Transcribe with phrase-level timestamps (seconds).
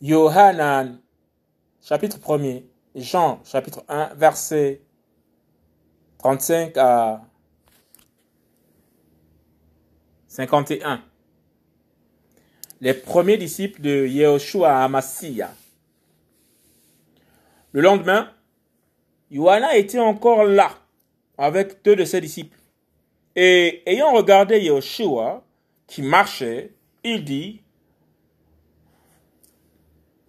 [0.00, 1.00] Yohanan,
[1.82, 2.64] chapitre 1er,
[2.94, 4.80] Jean, chapitre 1, verset
[6.18, 7.22] 35 à
[10.28, 11.02] 51.
[12.80, 15.52] Les premiers disciples de Yehoshua Amasia.
[17.72, 18.32] Le lendemain,
[19.32, 20.70] Yohana était encore là
[21.36, 22.56] avec deux de ses disciples.
[23.34, 25.44] Et ayant regardé Yehoshua
[25.88, 26.72] qui marchait,
[27.02, 27.62] il dit,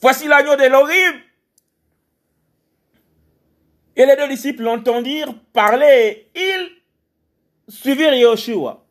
[0.00, 1.20] Voici l'agneau d'Elohim.
[3.96, 6.30] Et les deux disciples l'entendirent parler.
[6.34, 6.70] Ils
[7.68, 8.84] suivirent Yehoshua.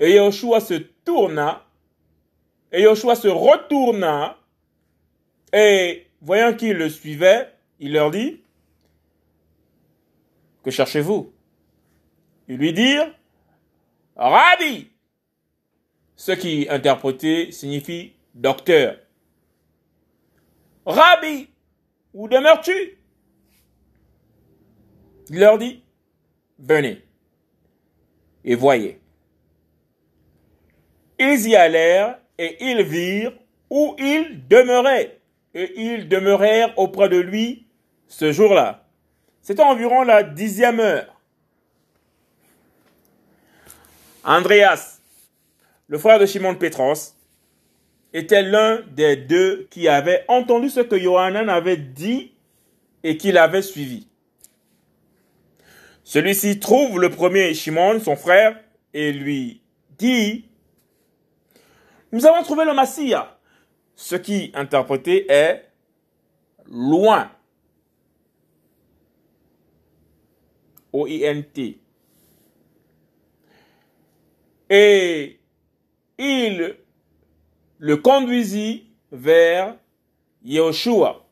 [0.00, 1.64] Et Yehoshua se tourna.
[2.72, 4.36] Et Yehoshua se retourna.
[5.52, 8.42] Et voyant qu'ils le suivaient, il leur dit,
[10.64, 11.32] Que cherchez-vous?
[12.48, 13.12] Ils lui dirent,
[14.16, 14.90] Rabbi.
[16.16, 18.96] Ce qui interprété signifie docteur.
[20.86, 21.48] Rabbi,
[22.14, 22.98] où demeures-tu?
[25.28, 25.82] Il leur dit,
[26.58, 27.04] venez
[28.44, 29.00] et voyez.
[31.18, 33.32] Ils y allèrent et ils virent
[33.68, 35.20] où il demeurait.
[35.54, 37.66] Et ils demeurèrent auprès de lui
[38.08, 38.86] ce jour-là.
[39.42, 41.20] C'était environ la dixième heure.
[44.24, 45.00] Andreas,
[45.88, 47.14] le frère de Simon Petros,
[48.12, 52.32] était l'un des deux qui avait entendu ce que Johanan avait dit
[53.02, 54.08] et qui l'avait suivi.
[56.04, 58.58] Celui-ci trouve le premier Shimon, son frère,
[58.92, 59.62] et lui
[59.98, 60.48] dit,
[62.12, 63.38] nous avons trouvé le Massia.
[63.94, 65.70] Ce qui, interprété, est
[66.66, 67.30] loin.
[70.92, 71.78] O-I-N-T.
[74.70, 75.38] Et
[76.18, 76.76] il
[77.80, 79.74] le conduisit vers
[80.44, 81.26] Yehoshua.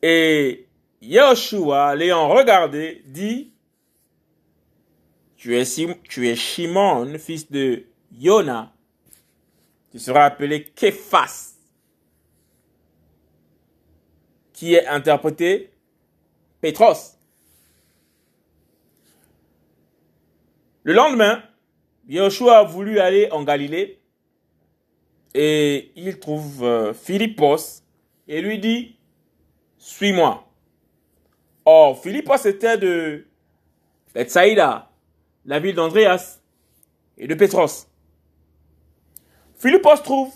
[0.00, 0.68] Et
[1.02, 3.52] Yehoshua, l'ayant regardé, dit,
[5.36, 5.64] tu es,
[6.04, 8.72] tu Shimon, fils de Yona.
[9.90, 11.54] Tu seras appelé Kephas,
[14.52, 15.70] qui est interprété
[16.60, 17.18] Petros.
[20.84, 21.42] Le lendemain,
[22.08, 24.00] Yehoshua a voulu aller en Galilée
[25.34, 27.82] et il trouve euh, Philippos
[28.28, 28.96] et lui dit,
[29.78, 30.48] suis-moi.
[31.64, 33.26] Or, Philippos était de
[34.14, 34.90] Bethsaïda,
[35.44, 36.40] la ville d'Andréas
[37.18, 37.88] et de Petros.
[39.56, 40.32] Philippos trouve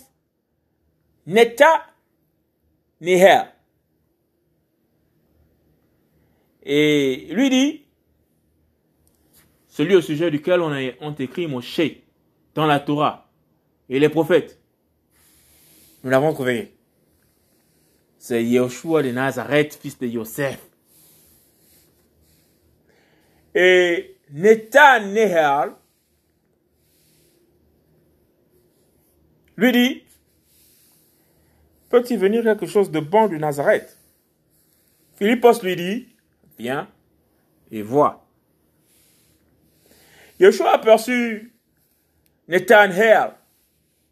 [1.25, 1.85] Neta
[3.01, 3.43] Neher
[6.63, 7.85] et lui dit,
[9.67, 11.81] celui au sujet duquel on a écrit Moshe
[12.53, 13.29] dans la Torah
[13.87, 14.58] et les prophètes.
[16.03, 16.73] Nous l'avons trouvé.
[18.17, 20.59] C'est Yeshua de Nazareth, fils de Yosef.
[23.55, 25.71] Et Netanyahu
[29.57, 30.03] lui dit,
[31.89, 33.97] peut-il venir quelque chose de bon du Nazareth?
[35.15, 36.15] Philippos lui dit,
[36.57, 36.89] viens
[37.71, 38.25] et vois.
[40.39, 41.53] Yeshua aperçut
[42.47, 43.31] Netanyahu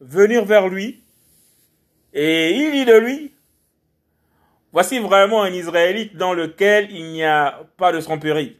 [0.02, 1.04] venir vers lui
[2.20, 3.32] et il dit de lui,
[4.72, 8.58] voici vraiment un Israélite dans lequel il n'y a pas de tromperie.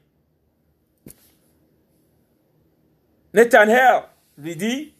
[3.34, 4.04] Netanyahu
[4.38, 4.94] lui dit,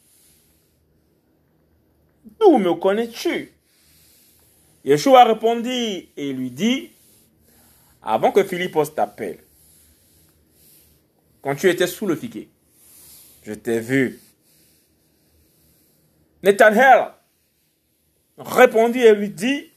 [2.40, 3.52] d'où me connais-tu?
[4.84, 6.90] Yeshua répondit et lui dit,
[8.02, 9.38] avant que Philippos t'appelle,
[11.44, 12.50] quand tu étais sous le figuier,
[13.44, 14.20] je t'ai vu.
[16.42, 17.17] Netanyahu
[18.38, 19.72] répondit et lui dit,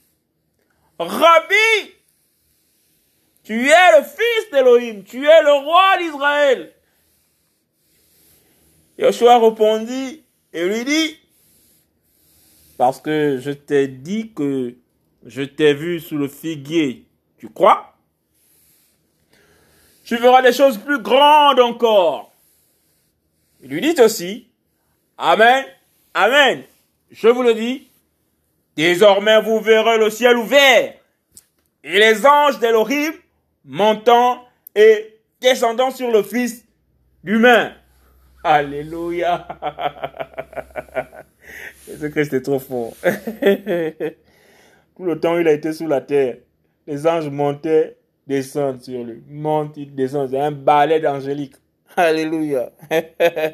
[0.98, 1.92] Rabbi,
[3.42, 6.72] tu es le fils d'Élohim, tu es le roi d'Israël.
[8.98, 10.22] Yeshua répondit
[10.52, 11.18] et lui dit,
[12.76, 14.74] parce que je t'ai dit que
[15.24, 17.06] je t'ai vu sous le figuier,
[17.38, 17.94] tu crois?
[20.04, 22.32] Tu verras des choses plus grandes encore.
[23.62, 24.48] Il lui dit aussi,
[25.18, 25.64] Amen,
[26.14, 26.62] Amen,
[27.10, 27.89] je vous le dis,
[28.88, 30.94] désormais vous verrez le ciel ouvert
[31.84, 33.12] et les anges d'Elohim
[33.64, 34.44] montant
[34.74, 36.64] et descendant sur le Fils
[37.24, 37.72] d'humain.
[38.42, 39.46] Alléluia.
[41.86, 42.94] Jésus-Christ est trop fort.
[44.96, 46.36] Tout le temps il a été sous la terre,
[46.86, 49.22] les anges montaient, descendent sur lui.
[49.28, 50.30] Montent, descendent.
[50.30, 51.56] C'est un ballet d'angélique.
[51.96, 52.70] Alléluia.